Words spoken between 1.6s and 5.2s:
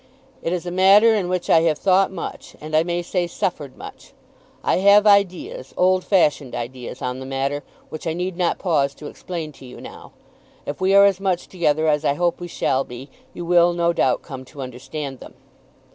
have thought much, and, I may say, suffered much. I have